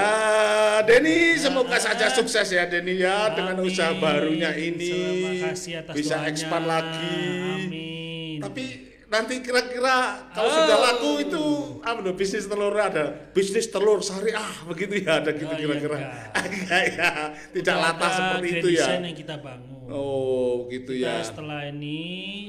Denny, 0.81 1.35
semoga 1.35 1.75
saja 1.75 2.07
sukses 2.07 2.47
ya 2.47 2.63
Denny 2.65 3.03
ya 3.03 3.35
dengan 3.35 3.59
Amin. 3.59 3.67
usaha 3.67 3.91
barunya 3.93 4.55
ini 4.55 4.79
Terima 4.79 5.51
kasih 5.51 5.73
atas 5.83 5.91
bisa 5.91 6.15
doanya. 6.15 6.31
expand 6.31 6.65
lagi. 6.65 7.19
Amin. 7.59 8.39
Tapi 8.39 8.63
nanti 9.07 9.43
kira-kira 9.43 9.95
kalau 10.31 10.47
Oh. 10.47 10.55
sudah 10.55 10.77
laku 10.79 11.11
itu 11.19 11.43
apa 11.79 11.99
loh 11.99 12.15
bisnis 12.15 12.43
telur 12.43 12.71
ada 12.73 13.27
bisnis 13.31 13.67
telur 13.67 13.99
syariah 13.99 14.39
begitu 14.63 15.03
ya 15.03 15.19
ada 15.19 15.31
gitu 15.31 15.43
Oh, 15.45 15.51
iya, 15.51 15.59
kira-kira 15.59 15.95
enggak. 15.99 16.15
enggak 16.47 16.83
ya 16.87 17.09
tidak 17.51 17.75
ada 17.91 18.07
seperti 18.09 18.47
itu 18.53 18.67
ya 18.71 18.85
yang 18.95 19.15
kita 19.19 19.35
bangun. 19.35 19.76
Oh, 19.87 20.67
gitu 20.67 20.91
Kita 20.91 21.07
ya. 21.07 21.23
setelah 21.23 21.63
ini 21.63 21.97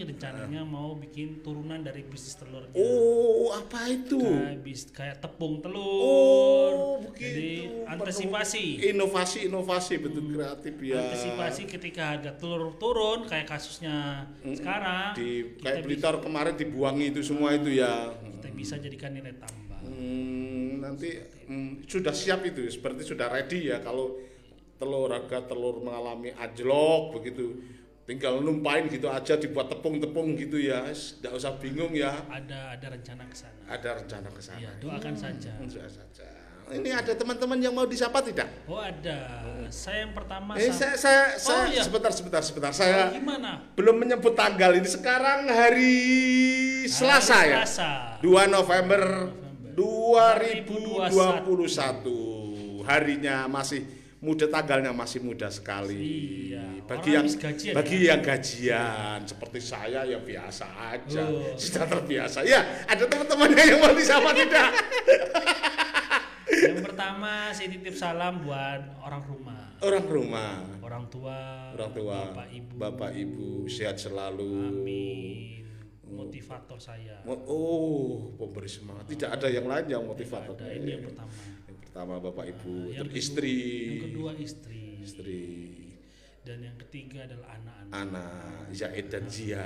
rencananya 0.03 0.67
mau 0.67 0.99
bikin 0.99 1.39
turunan 1.41 1.79
dari 1.81 2.03
bisnis 2.03 2.35
telurnya. 2.35 2.75
Oh, 2.75 3.55
apa 3.55 3.87
itu? 3.87 4.19
Kayak, 4.19 4.59
bis- 4.61 4.91
kayak 4.91 5.17
tepung 5.23 5.63
telur. 5.63 6.73
Oh, 6.75 6.99
begitu. 7.07 7.23
Jadi 7.31 7.51
antisipasi. 7.87 8.65
Inovasi-inovasi 8.91 9.95
betul 10.03 10.25
kreatif 10.35 10.75
ya. 10.83 10.99
Antisipasi 10.99 11.63
ketika 11.71 12.03
harga 12.19 12.33
telur 12.35 12.75
turun 12.77 13.25
kayak 13.25 13.47
kasusnya 13.47 14.27
sekarang 14.43 15.15
Di 15.15 15.59
kayak 15.63 15.83
bisa, 15.83 15.87
Blitar 15.87 16.15
kemarin 16.19 16.55
dibuangi 16.59 17.15
itu 17.15 17.23
semua 17.23 17.55
itu 17.55 17.71
ya. 17.71 18.13
kita 18.19 18.51
bisa 18.51 18.75
jadikan 18.83 19.15
nilai 19.15 19.35
tambah. 19.39 19.79
Hmm, 19.87 20.83
nanti 20.83 21.15
hmm, 21.47 21.87
sudah 21.87 22.11
siap 22.11 22.43
itu, 22.43 22.67
seperti 22.67 23.07
sudah 23.07 23.31
ready 23.31 23.71
ya 23.71 23.79
kalau 23.79 24.19
telur 24.79 25.11
harga 25.11 25.43
telur 25.45 25.83
mengalami 25.83 26.31
anjlok 26.33 27.13
begitu. 27.13 27.59
Tinggal 28.03 28.41
numpain 28.41 28.89
gitu 28.89 29.05
aja 29.05 29.37
dibuat 29.37 29.69
tepung-tepung 29.69 30.33
gitu 30.33 30.57
ya. 30.57 30.89
Tidak 30.89 31.29
usah 31.29 31.61
bingung 31.61 31.93
ya. 31.93 32.17
Ada 32.25 32.79
ada 32.79 32.87
rencana 32.89 33.29
ke 33.29 33.37
sana. 33.37 33.61
Ada 33.69 33.89
rencana 34.01 34.29
ke 34.33 34.41
sana. 34.41 34.59
Ya, 34.59 34.71
doakan 34.81 35.13
saja. 35.13 35.53
Hmm, 35.61 35.69
sudah 35.69 35.93
saja. 35.93 36.25
Ini 36.69 36.93
ada 36.93 37.17
teman-teman 37.17 37.57
yang 37.59 37.73
mau 37.73 37.85
disapa 37.85 38.21
tidak? 38.21 38.45
Oh, 38.65 38.77
ada. 38.77 39.41
Saya 39.69 40.05
yang 40.05 40.13
pertama 40.13 40.53
Eh, 40.53 40.69
sa- 40.69 40.93
saya, 40.93 40.97
saya, 40.97 41.23
saya 41.41 41.65
iya. 41.73 41.81
sebentar, 41.81 42.13
sebentar, 42.13 42.45
sebentar. 42.45 42.69
Oh, 42.69 42.77
Saya 42.77 43.09
gimana? 43.09 43.73
belum 43.73 43.97
menyebut 43.97 44.37
tanggal 44.37 44.77
ini. 44.77 44.85
Sekarang 44.85 45.49
hari 45.49 45.97
Selasa 46.85 47.35
Hari 47.35 47.49
ya. 47.51 47.65
Selasa. 47.65 47.91
2 48.21 48.45
November 48.49 49.33
2021. 51.49 52.85
Harinya 52.85 53.45
masih 53.47 53.85
muda, 54.19 54.47
tanggalnya 54.47 54.91
masih 54.91 55.23
muda 55.23 55.47
sekali. 55.49 55.95
Iya, 56.51 56.83
Bagi 56.85 57.15
orang 57.15 57.27
yang 57.27 57.27
gajian 57.39 57.75
bagi 57.75 57.97
ya? 57.97 58.07
yang 58.11 58.21
gajian 58.21 59.19
seperti 59.23 59.59
saya 59.61 60.01
ya 60.03 60.19
biasa 60.19 60.67
aja. 60.91 61.23
Oh. 61.29 61.55
Sudah 61.55 61.85
terbiasa. 61.87 62.43
Ya, 62.43 62.61
ada 62.85 63.05
teman-temannya 63.05 63.65
yang 63.65 63.79
mau 63.79 63.95
disapa 63.95 64.35
tidak? 64.35 64.71
Yang 66.49 66.81
pertama 66.91 67.53
saya 67.53 67.69
titip 67.69 67.95
salam 67.95 68.43
buat 68.43 68.81
orang 69.05 69.23
rumah, 69.29 69.63
Orang 69.79 70.05
rumah, 70.11 70.65
orang 70.83 71.05
tua, 71.07 71.71
orang 71.77 71.93
tua, 71.95 72.19
bapak 72.35 72.49
ibu. 72.51 72.73
bapak 72.75 73.13
ibu 73.15 73.49
sehat 73.71 74.01
selalu. 74.01 74.67
Amin. 74.67 75.63
Motivator 76.09 76.81
saya. 76.81 77.21
Oh, 77.29 78.33
pemberi 78.35 78.67
semangat. 78.67 79.07
Tidak 79.07 79.29
ada 79.29 79.47
yang 79.47 79.69
lain 79.69 79.87
yang 79.87 80.03
motivator. 80.03 80.57
Ada 80.57 80.73
ini 80.73 80.99
yang 80.99 81.05
pertama. 81.05 81.31
Pertama 81.89 82.21
bapak 82.21 82.53
ibu, 82.53 82.93
Yang 82.93 83.09
kedua- 83.09 83.17
istri, 83.17 83.57
Yang 83.89 84.05
kedua 84.13 84.31
istri. 84.37 84.83
istri, 85.01 85.45
Dan 86.45 86.61
yang 86.61 86.77
ketiga 86.77 87.25
adalah 87.25 87.57
anak-anak. 87.57 87.93
anak, 87.97 88.65
Zaid 88.77 89.07
dan 89.09 89.25
Zia. 89.25 89.65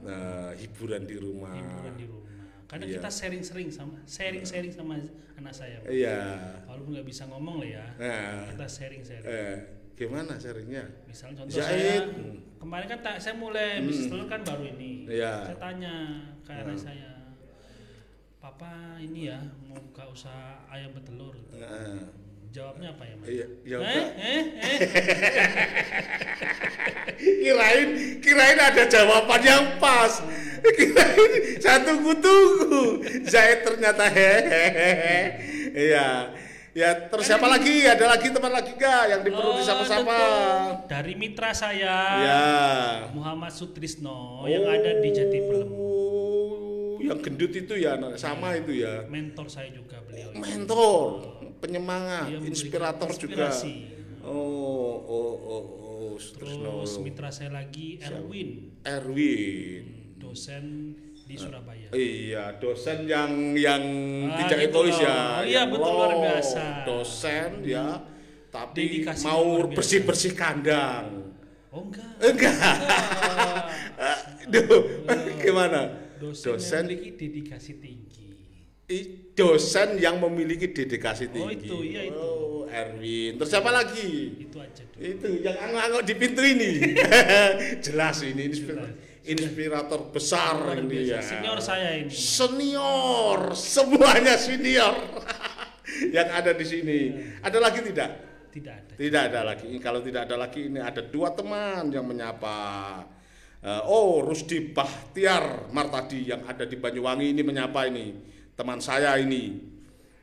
Nah, 0.00 0.56
hiburan 0.56 1.04
di 1.04 1.16
rumah. 1.16 1.52
Hiburan 1.52 1.94
di 1.94 2.06
rumah. 2.08 2.28
Karena 2.64 2.84
Iya. 2.88 2.94
kita 2.96 3.10
sharing-sharing 3.12 3.68
sama 3.68 4.00
sharing-sharing 4.08 4.72
sama 4.72 4.96
anak 5.36 5.52
saya. 5.52 5.76
Iya. 5.84 6.20
Walaupun 6.64 6.96
nggak 6.96 7.04
bisa 7.04 7.28
ngomong 7.28 7.60
lah 7.60 7.68
ya. 7.68 7.86
Nah, 8.00 8.48
Kita 8.48 8.64
sharing-sharing. 8.64 9.28
eh, 9.28 9.56
gimana 9.92 10.40
sharingnya? 10.40 10.84
Misalnya 11.04 11.44
contoh 11.44 11.60
Zaid. 11.60 11.68
saya 11.68 11.96
kemarin 12.56 12.86
kan 12.88 12.98
tak- 13.04 13.20
saya 13.20 13.34
mulai 13.36 13.84
bisnis 13.84 14.08
telur 14.08 14.24
kan 14.24 14.40
baru 14.40 14.64
ini. 14.72 15.04
Hmm. 15.04 15.12
Iya. 15.12 15.32
Saya 15.52 15.58
tanya 15.60 15.94
ke 16.40 16.52
anak 16.54 16.76
saya, 16.80 17.10
Papa 18.40 18.96
ini 18.96 19.28
ya 19.28 19.36
mau 19.68 19.76
buka 19.76 20.08
usaha 20.08 20.64
ayam 20.72 20.96
betelur. 20.96 21.36
Nah, 21.52 22.08
Jawabnya 22.50 22.90
apa 22.90 23.04
ya 23.06 23.14
Mas? 23.14 23.26
iya, 23.30 23.46
ya 23.62 23.76
eh, 23.78 24.06
eh, 24.18 24.42
eh. 24.58 24.78
kirain 27.46 27.88
kirain 28.18 28.58
ada 28.58 28.90
jawaban 28.90 29.38
yang 29.38 29.78
pas 29.78 30.18
kirain 30.58 31.30
saya 31.62 31.78
tunggu-tunggu 31.86 33.06
Zaid 33.22 33.62
ternyata 33.62 34.10
hehehe 34.18 35.18
iya 35.78 36.34
ya 36.74 36.90
terus 37.06 37.30
siapa 37.30 37.46
lagi 37.46 37.86
ada 37.86 38.18
lagi 38.18 38.34
teman 38.34 38.50
lagi 38.50 38.74
gak 38.74 39.02
yang 39.14 39.20
perlu 39.22 39.54
Oh, 39.54 39.58
disapa-sapa. 39.62 40.18
Dari 40.90 41.14
mitra 41.14 41.54
saya 41.54 41.94
ya 42.18 42.42
Muhammad 43.14 43.54
Sutrisno 43.54 44.42
yang 44.50 44.66
ada 44.66 44.98
di 44.98 45.08
Jatipelem. 45.14 45.70
Oh, 45.70 46.29
yang 47.10 47.18
gendut 47.18 47.50
itu 47.50 47.74
ya 47.74 47.98
sama 48.14 48.54
itu 48.54 48.86
ya 48.86 49.02
Mentor 49.10 49.50
saya 49.50 49.74
juga 49.74 49.98
beliau. 50.06 50.30
mentor 50.38 51.06
penyemangat 51.58 52.30
memberikan 52.30 52.46
inspirator 52.46 53.10
juga 53.18 53.50
oh 54.22 54.94
oh 55.02 55.34
oh 55.42 55.64
oh 55.74 56.14
Sutrisno. 56.20 56.84
Terus 56.84 57.00
mitra 57.00 57.32
saya 57.32 57.50
lagi 57.50 57.96
Erwin, 57.98 58.76
Erwin 58.84 59.84
dosen 60.20 60.92
di 61.24 61.34
Surabaya. 61.38 61.88
Iya, 61.96 62.60
dosen 62.60 63.08
yang 63.08 63.56
yang 63.56 63.82
Ah, 64.28 64.44
tidak 64.44 64.68
gitu 64.68 64.84
egois 64.84 64.98
ya. 65.00 65.16
Oh, 65.16 65.40
iya, 65.48 65.62
betul, 65.64 65.90
luar 65.96 66.12
biasa. 66.20 66.62
Dosen 66.84 67.50
ya, 67.64 68.04
tapi 68.52 69.00
Dedikasi 69.00 69.24
mau 69.24 69.64
bersih-bersih 69.72 70.32
kandang. 70.36 71.32
Oh 71.70 71.86
enggak. 71.86 72.10
Enggak. 72.20 72.54
Enggak. 72.58 73.64
Duh, 74.52 74.82
gimana? 75.38 76.09
Dosen, 76.20 76.44
Dosen 76.52 76.84
yang 76.84 76.92
memiliki 76.92 77.10
dedikasi 77.16 77.72
tinggi. 77.80 78.28
i- 78.90 79.08
dosen 79.32 79.88
yang 79.96 80.16
memiliki 80.18 80.66
dedikasi 80.68 81.24
Oh, 81.26 81.32
tinggi. 81.32 81.54
itu, 81.64 81.76
iya, 81.80 82.02
itu. 82.04 82.18
Oh, 82.20 82.66
Erwin. 82.66 83.38
Terus 83.38 83.48
siapa 83.48 83.70
lagi? 83.70 84.10
Itu 84.44 84.58
aja 84.58 84.82
dulu. 84.84 85.00
Itu 85.00 85.28
yang 85.40 85.56
angok-angok 85.56 86.02
di 86.04 86.14
pintu 86.14 86.42
ini. 86.42 86.70
Jelas 87.86 88.20
ini 88.20 88.42
inspirator, 88.46 88.90
inspirator 89.22 90.00
besar 90.10 90.54
Luar 90.58 90.76
ini 90.76 90.90
biasa. 91.06 91.14
ya. 91.14 91.22
Senior 91.22 91.58
saya 91.60 91.90
ini. 91.96 92.10
senior 92.10 93.38
semuanya 93.54 94.34
senior 94.36 94.94
yang 96.16 96.28
ada 96.28 96.50
di 96.50 96.62
sini 96.62 96.98
ada 97.40 97.58
lagi 97.58 97.82
tidak 97.82 98.10
Tidak 98.50 98.74
ada. 98.74 98.92
tidak 98.94 99.22
ada 99.30 99.40
lagi 99.44 99.70
kalau 99.78 100.00
tidak 100.00 100.26
ada 100.26 100.34
lagi 100.36 100.66
ini 100.66 100.78
ada 100.78 100.98
dua 101.00 101.30
teman 101.30 101.86
yang 101.88 102.02
menyapa 102.02 102.58
oh 103.62 104.24
Rusdi 104.24 104.72
Bahtiar 104.72 105.68
Martadi 105.70 106.32
yang 106.32 106.48
ada 106.48 106.64
di 106.64 106.76
Banyuwangi 106.76 107.32
ini 107.32 107.42
menyapa 107.44 107.84
ini 107.86 108.16
teman 108.56 108.80
saya 108.80 109.20
ini 109.20 109.60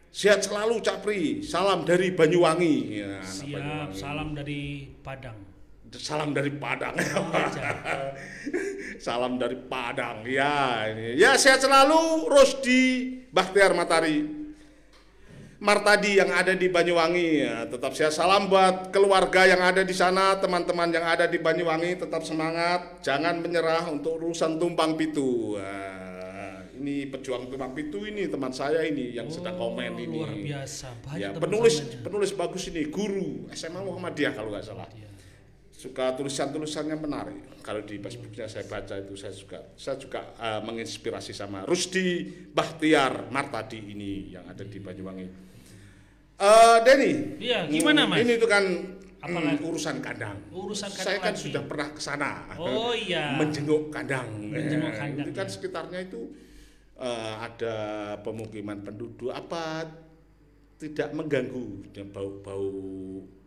sehat 0.10 0.42
selalu 0.42 0.82
Capri 0.82 1.46
salam 1.46 1.86
dari 1.86 2.14
Banyuwangi 2.14 2.76
ya, 2.98 3.22
Siap, 3.22 3.54
Banyuwangi. 3.62 3.94
salam 3.94 4.28
dari 4.34 4.62
Padang. 5.06 5.38
salam 5.94 6.30
dari 6.34 6.52
Padang 6.52 6.94
aja. 7.46 7.68
Salam 8.98 9.38
dari 9.38 9.54
Padang. 9.70 10.26
Ya, 10.26 10.90
ini. 10.90 11.22
Ya, 11.22 11.38
sehat 11.38 11.62
selalu 11.62 12.26
Rosdi 12.26 12.82
Bahtiar 13.30 13.78
Matari. 13.78 14.47
Martadi 15.58 16.22
yang 16.22 16.30
ada 16.30 16.54
di 16.54 16.70
Banyuwangi. 16.70 17.30
Ya, 17.42 17.66
tetap 17.66 17.98
sehat 17.98 18.14
salam 18.14 18.46
buat 18.46 18.94
keluarga 18.94 19.42
yang 19.50 19.58
ada 19.58 19.82
di 19.82 19.90
sana, 19.90 20.38
teman-teman 20.38 20.94
yang 20.94 21.02
ada 21.02 21.26
di 21.26 21.42
Banyuwangi 21.42 21.98
tetap 21.98 22.22
semangat, 22.22 23.02
jangan 23.02 23.42
menyerah 23.42 23.90
untuk 23.90 24.22
urusan 24.22 24.62
tumpang 24.62 24.94
pitu. 24.94 25.58
Wah, 25.58 26.62
ini 26.78 27.10
pejuang 27.10 27.50
tumpang 27.50 27.74
pitu 27.74 28.06
ini 28.06 28.30
teman 28.30 28.54
saya 28.54 28.86
ini 28.86 29.18
yang 29.18 29.26
sedang 29.34 29.58
Oh, 29.58 29.74
komen 29.74 29.98
ini. 29.98 30.22
Luar 30.22 30.30
biasa. 30.38 30.94
Banyak 31.02 31.18
Ya, 31.18 31.30
penulis 31.34 31.76
penulis 32.06 32.32
bagus 32.38 32.70
ini, 32.70 32.94
guru 32.94 33.50
SMA 33.50 33.82
Muhammadiyah 33.82 34.38
kalau 34.38 34.54
nggak 34.54 34.62
salah 34.62 34.86
Iya. 34.94 35.10
Suka 35.78 36.18
tulisan-tulisannya 36.18 36.98
menarik. 36.98 37.62
Kalau 37.62 37.86
di 37.86 38.02
Facebooknya 38.02 38.50
saya 38.50 38.66
baca 38.66 38.98
itu 38.98 39.14
saya 39.14 39.30
juga 39.30 39.62
saya 39.78 39.96
juga 39.96 40.26
eh, 40.36 40.62
menginspirasi 40.66 41.32
sama 41.32 41.62
Rusdi 41.64 42.26
Bahtiar 42.50 43.30
Martadi 43.30 43.94
ini 43.94 44.34
yang 44.34 44.50
ada 44.50 44.66
di 44.66 44.82
Banyuwangi. 44.82 45.28
Eh 46.38 46.78
Denny, 46.82 47.38
Iya, 47.38 47.66
gimana, 47.66 48.06
Mas? 48.06 48.22
Ini 48.22 48.38
itu 48.38 48.46
kan 48.46 48.64
Apalagi? 49.18 49.58
mm, 49.58 49.66
urusan 49.66 49.98
kandang. 50.00 50.38
Urusan 50.50 50.90
saya 50.90 51.18
kandang 51.18 51.22
kan 51.22 51.34
lagi. 51.34 51.44
sudah 51.50 51.62
pernah 51.66 51.88
ke 51.90 52.02
sana. 52.02 52.32
Oh 52.58 52.94
iya. 52.94 53.34
Menjenguk 53.34 53.90
kandang. 53.90 54.30
Menjenguk 54.46 54.94
Eh, 54.94 54.98
kandang, 54.98 55.26
Itu 55.26 55.32
kan 55.34 55.46
ya. 55.46 55.54
sekitarnya 55.54 56.00
itu 56.06 56.22
eh, 56.98 57.34
ada 57.38 57.76
pemukiman 58.22 58.82
penduduk 58.82 59.30
apa 59.30 59.86
tidak 60.78 61.10
mengganggu 61.14 61.90
dan 61.90 62.14
bau-bau 62.14 62.70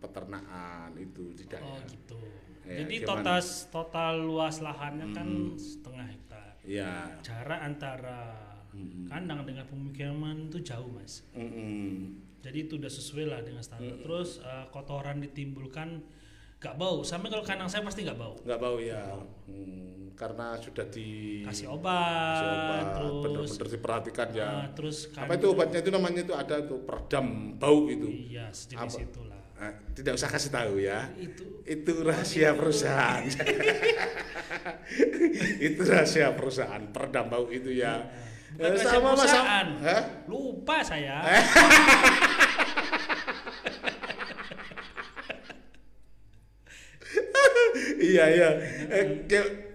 peternakan 0.02 0.90
itu 0.98 1.30
tidak 1.38 1.62
Oh 1.62 1.78
ya. 1.78 1.86
gitu. 1.86 2.20
Ya, 2.66 2.76
Jadi 2.84 2.94
total 3.06 3.40
total 3.70 4.14
luas 4.26 4.58
lahannya 4.62 5.06
kan 5.14 5.28
setengah 5.54 6.06
hektar. 6.10 6.54
Ya. 6.66 7.18
Jarak 7.22 7.60
antara 7.62 8.50
kandang 9.10 9.42
dengan 9.46 9.66
pemukiman 9.66 10.50
itu 10.50 10.62
jauh 10.62 10.90
mas. 10.90 11.26
Mm-mm. 11.34 12.18
Jadi 12.40 12.58
itu 12.66 12.78
udah 12.78 12.88
sesuai 12.90 13.26
lah 13.26 13.40
dengan 13.42 13.60
standar. 13.60 13.94
Hmm. 13.98 14.04
Terus 14.06 14.40
eh, 14.40 14.66
kotoran 14.70 15.18
ditimbulkan 15.20 16.00
gak 16.60 16.76
bau. 16.76 17.00
Sampai 17.00 17.26
kalau 17.26 17.40
kandang 17.40 17.66
saya 17.66 17.80
pasti 17.80 18.02
gak 18.02 18.14
bau. 18.14 18.34
nggak 18.38 18.56
bau 18.56 18.76
ya 18.76 19.02
Hmm, 19.44 20.12
karena 20.12 20.54
sudah 20.54 20.84
di 20.86 21.40
Kasih 21.40 21.64
kasih 21.64 21.66
obat, 21.72 22.84
obat, 22.94 22.94
terus 22.94 23.48
benar-benar 23.50 23.66
diperhatikan 23.72 24.28
ya 24.30 24.48
eh, 24.60 24.64
terus 24.70 25.08
apa 25.10 25.32
itu 25.32 25.46
obatnya 25.48 25.78
itu 25.80 25.88
namanya 25.88 26.20
itu 26.20 26.32
ada 26.32 26.54
tuh 26.62 26.78
peredam 26.84 27.56
bau 27.56 27.86
itu 27.86 28.06
Iya 28.28 28.46
sejenis 28.50 28.94
Apa? 28.94 29.02
itulah. 29.02 29.38
Ah, 29.56 29.72
tidak 29.92 30.12
usah 30.16 30.28
kasih 30.28 30.50
tahu 30.50 30.74
ya. 30.78 31.08
Itu 31.14 31.44
Itu 31.64 31.90
rahasia 32.00 32.48
perusahaan. 32.52 33.20
itu 35.60 35.80
rahasia 35.82 36.26
perusahaan. 36.32 36.80
Peredam 36.88 37.24
bau 37.26 37.46
itu 37.48 37.70
ya. 37.70 38.00
bukan 38.50 38.60
Eh, 38.60 38.70
rahasia 38.72 38.90
sama 38.90 39.08
perusahaan. 39.14 39.66
Hah? 39.80 40.02
Lupa 40.26 40.76
saya. 40.80 41.16
iya 48.00 48.24
iya. 48.26 48.48
Eh, 48.88 49.04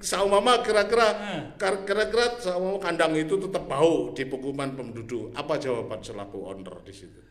sama 0.02 0.38
mama 0.38 0.60
kira-kira 0.60 1.08
kar- 1.56 1.82
kira-kira 1.82 2.38
sama 2.38 2.60
mama 2.68 2.80
kandang 2.80 3.14
itu 3.14 3.38
tetap 3.38 3.66
bau 3.66 4.12
di 4.12 4.26
pemukiman 4.26 4.74
penduduk. 4.74 5.32
Apa 5.32 5.56
jawaban 5.56 6.02
selaku 6.02 6.44
owner 6.44 6.82
di 6.82 6.94
situ? 6.94 7.22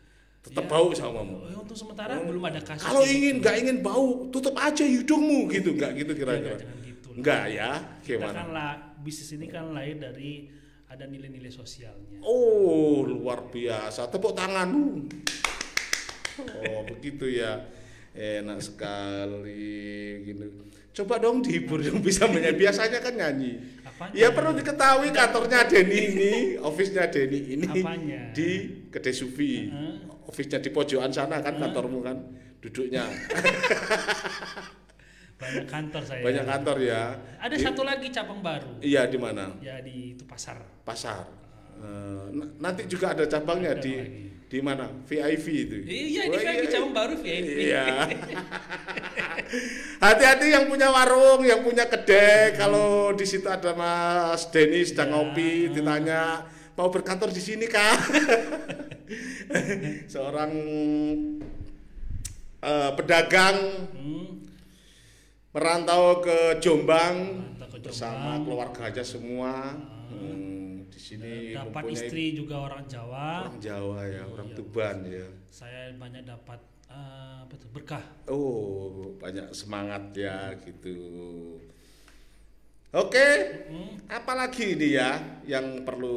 Tetap 0.41 0.65
Ya. 0.65 0.71
bau 0.71 0.89
sama 0.91 1.21
mama. 1.21 1.41
Oh, 1.49 1.61
untuk 1.61 1.73
sementara 1.73 2.21
belum 2.21 2.43
ada 2.43 2.61
kasus. 2.61 2.81
Kalau 2.81 3.01
ingin 3.01 3.41
nggak 3.41 3.55
ingin 3.59 3.77
bau, 3.81 4.29
tutup 4.29 4.53
aja 4.55 4.85
hidungmu 4.85 5.49
gitu, 5.49 5.73
nggak 5.73 5.91
gitu 5.97 6.11
kira-kira. 6.13 6.55
Jangan, 6.55 6.61
jangan 6.61 6.79
gitu. 6.85 7.09
Ya, 7.49 7.71
Kita 8.05 8.21
gimana? 8.21 8.33
kan 8.35 8.47
lah 8.53 8.71
bisnis 9.01 9.33
ini 9.33 9.47
kan 9.47 9.73
lahir 9.73 9.97
dari 9.97 10.45
ada 10.85 11.09
nilai-nilai 11.09 11.49
sosialnya. 11.49 12.21
Oh 12.21 13.01
luar 13.01 13.49
biasa, 13.49 14.05
tepuk 14.07 14.37
tanganmu. 14.37 15.09
Oh 16.61 16.83
begitu 16.85 17.25
ya, 17.25 17.63
enak 18.13 18.59
sekali 18.59 19.81
gitu. 20.25 20.45
Coba 20.95 21.19
dong 21.19 21.43
dihibur 21.43 21.83
yang 21.83 21.99
bisa 21.99 22.23
menyanyi. 22.23 22.55
Biasanya 22.63 23.03
kan 23.03 23.13
nyanyi. 23.19 23.59
Apanya? 23.83 24.15
Ya 24.15 24.31
perlu 24.31 24.55
diketahui 24.55 25.11
kantornya 25.11 25.67
Denny 25.67 25.99
ini, 26.15 26.33
office-nya 26.55 27.11
Denny 27.11 27.59
ini 27.59 27.67
Apanya? 27.67 28.31
di 28.31 28.49
Kedai 28.87 29.11
Sufi. 29.11 29.67
Heeh. 29.67 30.07
Office-nya 30.31 30.63
di 30.63 30.71
pojokan 30.71 31.11
sana 31.11 31.43
kan 31.43 31.59
kantormu 31.59 31.99
kan, 31.99 32.15
duduknya. 32.63 33.03
Banyak 35.35 35.67
kantor 35.67 36.01
saya. 36.07 36.23
Banyak 36.23 36.45
kantor 36.47 36.77
ya. 36.79 37.01
Ada 37.43 37.55
Di- 37.59 37.63
satu 37.67 37.83
lagi 37.83 38.07
cabang 38.07 38.39
baru. 38.39 38.79
Iya 38.79 39.03
di 39.11 39.19
mana? 39.19 39.51
Ya 39.59 39.83
di 39.83 40.15
itu 40.15 40.23
pasar. 40.23 40.63
Pasar. 40.87 41.27
Eh, 41.75 42.21
nanti 42.57 42.81
juga 42.85 43.11
ada 43.11 43.23
cabangnya 43.23 43.73
Ada 43.73 43.79
di 43.79 43.93
lagi. 43.93 44.23
di 44.45 44.57
mana? 44.59 44.85
VIP 45.03 45.45
itu. 45.51 45.75
Iya, 45.81 46.19
Oh, 46.23 46.29
di 46.29 46.35
VIP 46.39 46.61
cabang 46.69 46.91
baru 46.91 47.13
VIP. 47.15 47.47
Iya. 47.65 47.83
Hati-hati 49.97 50.45
yang 50.49 50.65
punya 50.65 50.87
warung, 50.87 51.41
yang 51.41 51.61
punya 51.61 51.83
kedai. 51.85 52.53
Kalau 52.53 53.11
di 53.11 53.23
situ 53.23 53.45
ada 53.45 53.73
Mas 53.73 54.45
Denny 54.49 54.81
sedang 54.81 55.07
Ya. 55.07 55.11
ngopi, 55.13 55.49
ditanya 55.69 56.21
mau 56.73 56.87
berkantor 56.87 57.29
di 57.29 57.39
sini 57.39 57.65
kah? 57.65 57.95
Seorang 60.07 60.51
eh, 62.59 62.89
pedagang 62.95 63.55
Hmm, 63.93 64.41
merantau 65.51 66.19
ke 66.19 66.59
Jombang 66.59 67.15
Merantau 67.53 67.67
ke 67.71 67.77
bersama 67.79 68.35
Jombang. 68.35 68.39
keluarganya 68.43 69.03
semua. 69.03 69.53
Hmm, 70.09 70.54
di 70.87 70.99
sini 70.99 71.31
dapat 71.51 71.83
mempunyai 71.83 71.95
istri 71.95 72.23
juga 72.33 72.55
orang 72.65 72.83
Jawa. 72.85 73.47
orang 73.47 73.59
Jawa 73.59 73.99
ya, 74.07 74.23
orang 74.25 74.47
Iya. 74.49 74.55
Tuban 74.57 74.97
ya. 75.05 75.27
Saya 75.49 75.81
banyak 75.95 76.23
dapat 76.23 76.59
eh, 76.87 77.37
apa 77.43 77.55
berkah. 77.73 78.05
Oh, 78.27 79.13
banyak 79.17 79.51
semangat 79.51 80.13
ya 80.13 80.53
gitu. 80.61 80.95
Oke, 82.95 83.27
Hmm, 83.67 83.99
apalagi 84.07 84.79
ini 84.79 84.95
ya 84.95 85.19
yang 85.43 85.83
perlu 85.83 86.15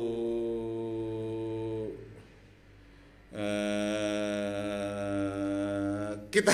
eh, 3.35 4.58
kita 6.29 6.53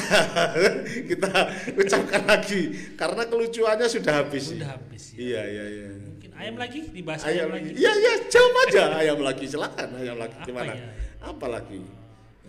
kita 1.11 1.31
ucapkan 1.75 2.23
lagi 2.25 2.63
karena 2.95 3.23
kelucuannya 3.27 3.87
sudah 3.87 4.23
habis. 4.23 4.55
Sudah 4.55 4.79
habis 4.79 5.15
ya. 5.15 5.19
Iya 5.19 5.43
iya 5.45 5.65
iya. 5.67 5.87
Mungkin 5.99 6.31
ayam 6.35 6.55
lagi 6.57 6.81
dibahas 6.91 7.23
Ayam 7.23 7.51
ayam, 7.51 7.59
lagi. 7.59 7.71
Iya 7.75 7.93
iya, 7.95 8.13
jawab 8.27 8.55
aja 8.67 8.83
ayam 8.97 9.19
lagi. 9.21 9.45
Silakan 9.45 9.89
ayam 9.95 10.17
lagi 10.17 10.37
Apa 10.37 10.47
gimana? 10.47 10.73
ya? 10.73 10.89
Apa 11.21 11.47
lagi? 11.49 11.81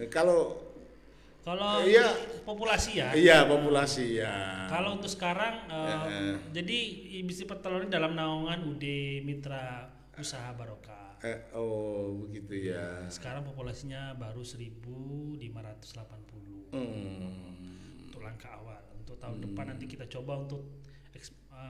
Kalau 0.07 0.61
Kalau 1.45 1.85
Iya. 1.85 2.09
populasi 2.41 2.91
ya. 2.97 3.13
iya 3.13 3.37
populasi 3.45 4.17
ya. 4.17 4.65
Kalau 4.65 4.97
untuk 4.97 5.05
sekarang, 5.05 5.69
Eh, 5.69 5.97
eh. 6.09 6.35
jadi 6.49 6.77
bisnis 7.21 7.45
pertelur 7.45 7.85
ini 7.85 7.93
dalam 7.93 8.17
naungan 8.17 8.65
UD 8.65 8.81
Mitra 9.21 9.85
Usaha 10.17 10.49
Barokah. 10.57 11.04
Eh, 11.23 11.39
oh 11.55 12.27
begitu 12.27 12.69
ya. 12.69 13.07
Sekarang 13.07 13.43
populasinya 13.43 14.13
baru 14.13 14.41
1.580 14.41 16.75
Hmm, 16.75 18.03
untuk 18.03 18.19
langkah 18.19 18.51
awal. 18.51 18.83
Untuk 18.99 19.15
tahun 19.15 19.39
depan 19.39 19.65
nanti 19.71 19.87
kita 19.87 20.05
coba 20.11 20.43
untuk 20.43 20.59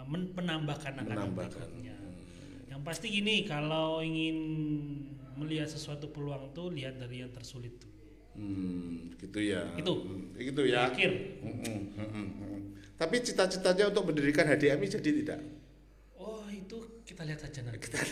men- 0.10 0.34
menambahkan 0.34 0.97
menambahkan. 0.97 1.53
berikutnya. 1.53 1.95
Yang 2.65 2.81
pasti 2.81 3.08
gini, 3.13 3.45
kalau 3.45 4.01
ingin 4.01 4.38
melihat 5.38 5.69
sesuatu 5.69 6.10
peluang 6.10 6.49
tuh 6.51 6.73
lihat 6.73 6.97
dari 6.97 7.21
yang 7.21 7.29
tersulit 7.29 7.77
tuh. 7.77 7.91
Hmm, 8.36 9.13
gitu 9.15 9.39
ya. 9.39 9.71
Itu. 9.77 9.93
Hmm, 10.03 10.34
gitu 10.36 10.62
ya. 10.65 10.89
Akhir. 10.89 11.12
Hmm, 11.39 11.55
hmm, 11.62 11.79
hmm, 11.95 12.10
hmm, 12.10 12.29
hmm. 12.36 12.60
Tapi 12.95 13.15
cita-citanya 13.21 13.91
untuk 13.91 14.10
mendirikan 14.10 14.47
HDMI 14.47 14.88
jadi 14.89 15.10
tidak? 15.23 15.39
Oh 16.17 16.47
itu 16.47 17.03
kita 17.05 17.21
lihat 17.23 17.39
saja 17.39 17.62
nanti. 17.62 17.86
Kita 17.86 17.99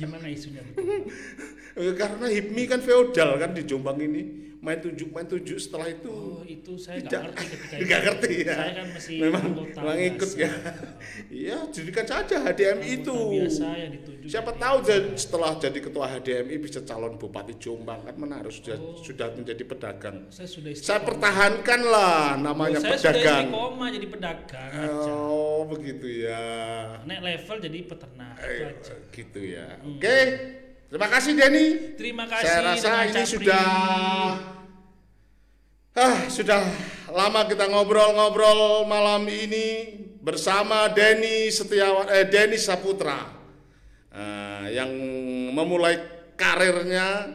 Gimana 0.00 0.32
isunya? 0.32 0.64
Eh, 1.72 1.94
Karena 1.94 2.26
HIPMI 2.26 2.62
kan 2.66 2.80
feodal 2.80 3.36
kan 3.36 3.50
di 3.50 3.62
Jombang 3.62 3.98
ini. 3.98 4.22
Main 4.60 4.76
tujuh, 4.76 5.08
main 5.08 5.24
tujuh 5.24 5.56
setelah 5.56 5.88
itu. 5.88 6.12
Oh 6.12 6.44
itu 6.44 6.76
saya 6.76 7.00
Tidak. 7.00 7.16
ngerti 7.32 7.44
ketika 7.48 7.74
itu. 7.80 7.84
Nggak 7.86 8.00
ngerti 8.04 8.32
ya. 8.38 8.52
Saya 8.52 8.72
kan 8.74 8.86
masih 8.92 9.14
Memang, 9.18 9.42
memang 9.56 9.96
ikut 9.98 10.28
biasa. 10.28 10.36
ya. 10.36 10.50
Iya, 11.40 11.56
jadikan 11.70 12.04
saja 12.04 12.34
HDMI 12.42 12.88
itu. 12.94 13.08
Anggota 13.08 13.32
biasa 13.32 13.64
yang 13.72 13.90
dituju. 13.96 14.26
Siapa 14.28 14.52
tahu 14.54 14.76
jadi- 14.84 15.16
setelah 15.16 15.50
jadi 15.56 15.78
ketua 15.80 16.04
HDMI 16.10 16.56
bisa 16.60 16.84
calon 16.84 17.16
bupati 17.16 17.56
Jombang 17.56 18.04
kan 18.04 18.14
menarik 18.14 18.52
sudah 18.52 18.76
Oh. 18.76 19.00
sudah 19.00 19.32
menjadi 19.32 19.64
pedagang. 19.64 20.28
Saya 20.28 20.44
sudah 20.44 20.68
Saya 20.68 20.76
istiqomah. 20.76 21.06
pertahankan 21.08 21.80
lah 21.82 22.20
namanya 22.36 22.76
Oh, 22.76 22.84
saya 22.84 22.96
sudah 22.98 23.12
pedagang. 23.16 23.44
istiqomah 23.48 23.88
jadi 23.88 24.06
pedagang 24.10 24.70
aja. 24.76 25.12
Oh 25.16 25.60
begitu 25.64 26.06
ya. 26.20 26.44
Naik 27.08 27.20
level 27.24 27.56
jadi 27.62 27.78
peternak 27.88 28.34
itu 28.36 28.44
Eh, 28.60 28.68
aja. 28.68 28.94
gitu 29.08 29.40
ya. 29.40 29.66
Oke. 29.80 30.18
Terima 30.90 31.06
kasih 31.06 31.32
Denny. 31.32 31.66
Terima 31.94 32.24
kasih. 32.26 32.44
Saya 32.44 32.60
rasa 32.66 32.90
ini 33.06 33.14
Capri. 33.14 33.30
sudah 33.30 33.66
ah 35.90 36.18
sudah 36.26 36.60
lama 37.10 37.46
kita 37.46 37.66
ngobrol-ngobrol 37.66 38.82
malam 38.84 39.26
ini 39.26 39.94
bersama 40.18 40.86
Denny 40.88 41.46
Setiawan 41.48 42.10
eh 42.10 42.26
Denny 42.26 42.58
Saputra 42.58 43.38
Ah, 44.10 44.66
yang 44.66 44.90
memulai 45.54 45.94
karirnya 46.34 47.30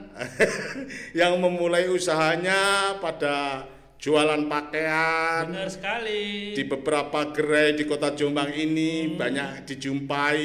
yang 1.15 1.39
memulai 1.39 1.87
usahanya 1.87 2.59
pada 2.99 3.63
jualan 3.95 4.43
pakaian 4.43 5.47
Benar 5.47 5.71
sekali. 5.71 6.51
di 6.51 6.63
beberapa 6.67 7.31
gerai 7.31 7.79
di 7.79 7.87
kota 7.87 8.11
Jombang 8.11 8.51
ini 8.51 9.07
banyak 9.07 9.63
dijumpai 9.63 10.43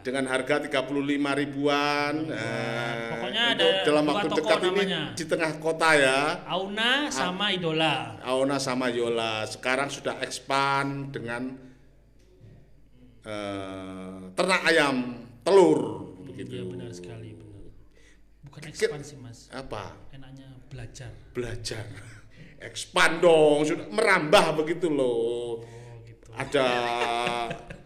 Iya. 0.00 0.04
dengan 0.08 0.24
harga 0.26 0.54
35 0.64 0.88
ribuan. 1.36 2.14
Nah, 2.24 3.12
Pokoknya 3.12 3.44
untuk 3.52 3.68
ada 3.68 3.84
dalam 3.84 4.04
waktu 4.08 4.26
toko 4.26 4.38
dekat 4.40 4.60
ini 4.60 4.68
namanya. 4.72 5.00
di 5.12 5.24
tengah 5.28 5.52
kota 5.60 5.90
ya. 5.92 6.20
Auna 6.48 6.90
sama 7.12 7.44
Idola. 7.52 7.94
Aona 8.24 8.56
sama 8.56 8.88
Yola 8.88 9.44
sekarang 9.44 9.92
sudah 9.92 10.16
expand 10.24 11.12
dengan 11.12 11.52
eh, 13.26 14.18
ternak 14.32 14.60
ayam 14.64 14.96
telur 15.44 15.80
begitu. 16.24 16.56
Iya 16.56 16.64
benar 16.64 16.90
sekali 16.90 17.36
benar. 17.36 17.62
Bukan 18.48 18.60
ekspansi 18.66 19.14
mas. 19.20 19.52
Apa? 19.52 19.92
Enaknya 20.10 20.48
belajar. 20.68 21.10
Belajar. 21.36 21.84
Expand 22.60 23.24
dong, 23.24 23.64
sudah 23.64 23.88
merambah 23.88 24.60
begitu 24.60 24.92
loh. 24.92 25.64
Oh 25.64 25.96
gitu. 26.04 26.28
ada 26.36 26.68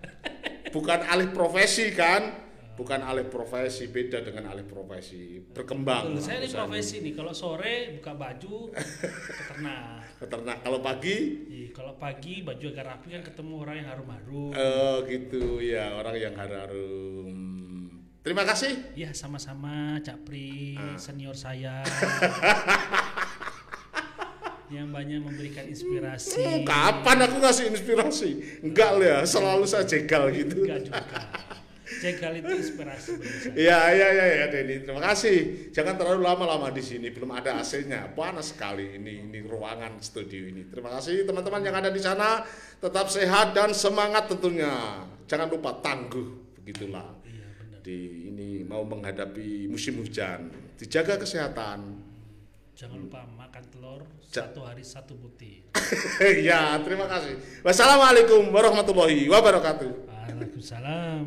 bukan 0.74 1.00
alih 1.06 1.30
profesi 1.30 1.94
kan 1.94 2.42
bukan 2.74 2.98
alih 3.00 3.22
profesi 3.24 3.86
beda 3.86 4.18
dengan 4.20 4.50
alih 4.50 4.66
profesi 4.66 5.38
berkembang 5.38 6.10
Betul, 6.10 6.18
saya 6.20 6.42
usahanya. 6.42 6.50
profesi 6.58 6.96
nih. 6.98 7.14
Kalau 7.14 7.30
sore 7.30 7.74
buka 7.94 8.12
baju 8.12 8.74
peternak. 8.74 10.02
peternak 10.20 10.58
kalau 10.58 10.82
pagi 10.82 11.16
Iya, 11.46 11.68
kalau 11.70 11.94
pagi 11.94 12.42
baju 12.42 12.66
agak 12.66 12.82
rapi 12.84 13.06
kan 13.12 13.22
ketemu 13.22 13.52
orang 13.56 13.74
yang 13.78 13.88
harum-harum. 13.88 14.50
eh 14.52 14.96
gitu 15.06 15.62
ya 15.62 15.94
orang 15.94 16.16
yang 16.16 16.34
harum 16.34 17.30
terima 18.20 18.42
kasih 18.42 18.74
Ya 18.94 19.14
sama-sama 19.14 20.02
Cak 20.02 20.26
Pri, 20.26 20.74
Ah. 20.74 20.98
senior 20.98 21.38
saya. 21.38 21.86
yang 24.94 25.26
banyak 25.26 25.26
memberikan 25.26 25.64
inspirasi. 25.66 26.38
Hmm, 26.38 26.62
kapan 26.62 27.26
aku 27.26 27.36
ngasih 27.42 27.64
inspirasi 27.74 28.30
enggak 28.62 28.90
lah 28.94 29.06
ya 29.06 29.18
selalu 29.26 29.66
saya 29.66 29.82
jegal 29.82 30.30
gitu 30.30 30.62
Enggak 30.62 30.80
juga. 30.86 31.02
Jegal 31.84 32.32
itu 32.40 32.48
inspirasi. 32.48 33.10
Iya, 33.52 33.92
iya, 33.92 34.08
iya, 34.08 34.26
ya, 34.40 34.46
Denny. 34.48 34.88
Terima 34.88 35.04
kasih. 35.04 35.68
Jangan 35.68 36.00
terlalu 36.00 36.24
lama-lama 36.24 36.72
di 36.72 36.80
sini. 36.80 37.12
Belum 37.12 37.28
ada 37.28 37.60
AC-nya. 37.60 38.08
Panas 38.16 38.56
sekali 38.56 38.96
ini 38.96 39.20
ini 39.20 39.44
ruangan 39.44 40.00
studio 40.00 40.48
ini. 40.48 40.64
Terima 40.72 40.88
kasih 40.96 41.28
teman-teman 41.28 41.60
yang 41.60 41.76
ada 41.76 41.92
di 41.92 42.00
sana. 42.00 42.40
Tetap 42.80 43.12
sehat 43.12 43.52
dan 43.52 43.76
semangat 43.76 44.32
tentunya. 44.32 45.04
Jangan 45.28 45.48
lupa 45.52 45.76
tangguh. 45.84 46.56
Begitulah. 46.56 47.20
Iya 47.20 47.46
benar. 47.52 47.80
Di 47.84 47.98
ini 48.32 48.64
mau 48.64 48.80
menghadapi 48.88 49.68
musim 49.68 50.00
hujan. 50.00 50.48
Dijaga 50.80 51.20
kesehatan. 51.20 52.03
Jangan 52.74 52.98
lupa 52.98 53.22
makan 53.38 53.62
telur 53.70 54.02
Ja- 54.26 54.50
satu 54.50 54.66
hari 54.66 54.82
satu 54.82 55.14
butir. 55.14 55.62
ya, 56.48 56.74
terima 56.82 57.06
kasih. 57.06 57.38
Wassalamualaikum 57.62 58.50
warahmatullahi 58.50 59.30
wabarakatuh. 59.30 60.10
Waalaikumsalam. 60.10 61.24